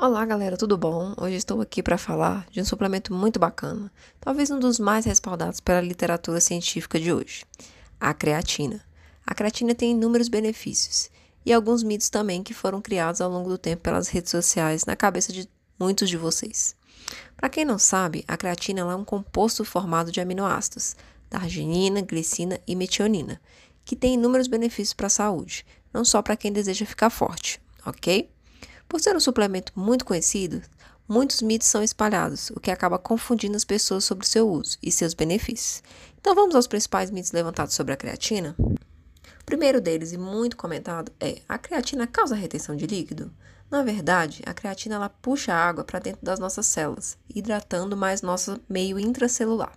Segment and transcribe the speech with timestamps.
[0.00, 1.12] Olá, galera, tudo bom?
[1.16, 3.90] Hoje estou aqui para falar de um suplemento muito bacana,
[4.20, 7.44] talvez um dos mais respaldados pela literatura científica de hoje,
[7.98, 8.80] a creatina.
[9.26, 11.10] A creatina tem inúmeros benefícios
[11.44, 14.94] e alguns mitos também que foram criados ao longo do tempo pelas redes sociais na
[14.94, 16.76] cabeça de muitos de vocês.
[17.36, 20.94] Para quem não sabe, a creatina é um composto formado de aminoácidos,
[21.28, 23.40] da arginina, glicina e metionina,
[23.84, 28.30] que tem inúmeros benefícios para a saúde, não só para quem deseja ficar forte, ok?
[28.88, 30.62] Por ser um suplemento muito conhecido,
[31.06, 35.12] muitos mitos são espalhados, o que acaba confundindo as pessoas sobre seu uso e seus
[35.12, 35.82] benefícios.
[36.18, 38.56] Então vamos aos principais mitos levantados sobre a creatina?
[38.58, 43.30] O primeiro deles, e muito comentado, é: a creatina causa retenção de líquido?
[43.70, 48.22] Na verdade, a creatina ela puxa a água para dentro das nossas células, hidratando mais
[48.22, 49.76] nosso meio intracelular.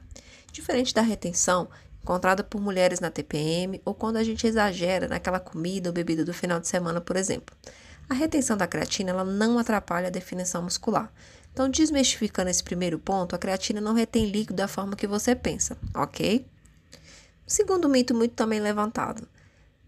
[0.53, 1.67] Diferente da retenção
[2.01, 6.33] encontrada por mulheres na TPM ou quando a gente exagera naquela comida ou bebida do
[6.33, 7.55] final de semana, por exemplo.
[8.11, 11.09] A retenção da creatina ela não atrapalha a definição muscular.
[11.53, 15.77] Então, desmistificando esse primeiro ponto, a creatina não retém líquido da forma que você pensa,
[15.95, 16.45] ok?
[17.47, 19.25] Segundo mito muito também levantado.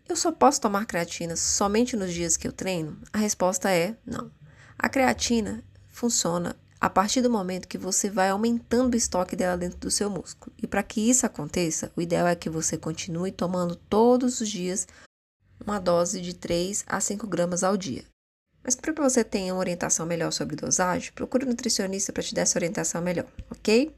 [0.08, 2.98] Eu só posso tomar creatina somente nos dias que eu treino?
[3.12, 4.32] A resposta é não.
[4.80, 9.80] A creatina funciona a partir do momento que você vai aumentando o estoque dela dentro
[9.80, 10.56] do seu músculo.
[10.58, 14.88] E para que isso aconteça, o ideal é que você continue tomando todos os dias
[15.60, 18.13] uma dose de 3 a 5 gramas ao dia.
[18.64, 22.34] Mas para que você tenha uma orientação melhor sobre dosagem, procure um nutricionista para te
[22.34, 23.94] dar essa orientação melhor, ok?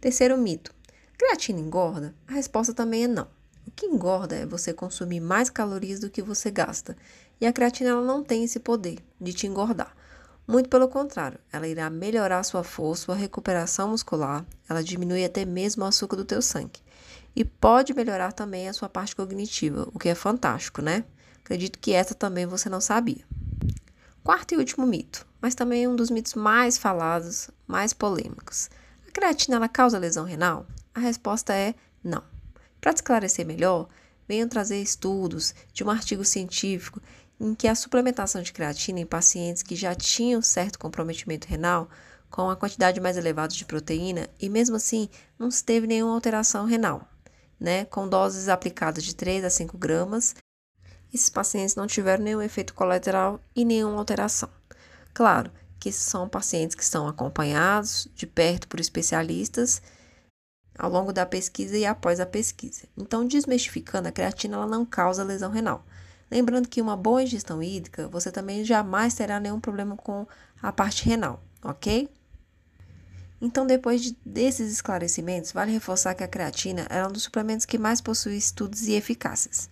[0.00, 0.74] Terceiro mito:
[1.16, 2.14] creatina engorda?
[2.28, 3.28] A resposta também é não.
[3.66, 6.96] O que engorda é você consumir mais calorias do que você gasta.
[7.40, 9.94] E a creatina ela não tem esse poder de te engordar.
[10.46, 15.82] Muito pelo contrário, ela irá melhorar sua força, sua recuperação muscular, ela diminui até mesmo
[15.82, 16.80] o açúcar do teu sangue.
[17.34, 21.04] E pode melhorar também a sua parte cognitiva, o que é fantástico, né?
[21.44, 23.24] Acredito que essa também você não sabia.
[24.26, 28.68] Quarto e último mito, mas também um dos mitos mais falados, mais polêmicos.
[29.06, 30.66] A creatina ela causa lesão renal?
[30.92, 32.24] A resposta é não.
[32.80, 33.88] Para esclarecer melhor,
[34.26, 37.00] venho trazer estudos de um artigo científico
[37.38, 41.88] em que a suplementação de creatina em pacientes que já tinham certo comprometimento renal,
[42.28, 45.08] com a quantidade mais elevada de proteína, e mesmo assim
[45.38, 47.08] não se teve nenhuma alteração renal,
[47.60, 47.84] né?
[47.84, 50.34] Com doses aplicadas de 3 a 5 gramas
[51.16, 54.48] esses pacientes não tiveram nenhum efeito colateral e nenhuma alteração.
[55.12, 55.50] Claro
[55.80, 59.82] que são pacientes que estão acompanhados de perto por especialistas
[60.78, 62.82] ao longo da pesquisa e após a pesquisa.
[62.96, 65.84] Então, desmistificando, a creatina ela não causa lesão renal.
[66.30, 70.26] Lembrando que uma boa ingestão hídrica, você também jamais terá nenhum problema com
[70.60, 72.10] a parte renal, ok?
[73.40, 77.78] Então, depois de, desses esclarecimentos, vale reforçar que a creatina é um dos suplementos que
[77.78, 79.70] mais possui estudos e eficácias.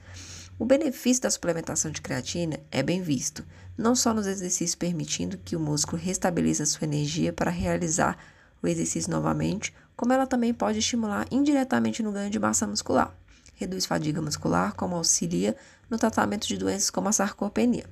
[0.57, 3.45] O benefício da suplementação de creatina é bem visto,
[3.77, 8.17] não só nos exercícios permitindo que o músculo restabeleça sua energia para realizar
[8.63, 13.13] o exercício novamente, como ela também pode estimular indiretamente no ganho de massa muscular,
[13.57, 15.57] reduz fadiga muscular, como auxilia
[15.91, 17.85] no tratamento de doenças como a sarcopenia.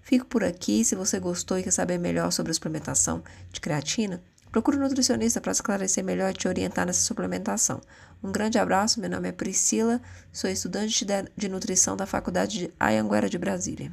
[0.00, 4.22] Fico por aqui, se você gostou e quer saber melhor sobre a suplementação de creatina,
[4.50, 7.80] Procure um nutricionista para esclarecer melhor e te orientar nessa suplementação.
[8.22, 10.00] Um grande abraço, meu nome é Priscila,
[10.32, 13.92] sou estudante de nutrição da Faculdade de Ayanguera de Brasília.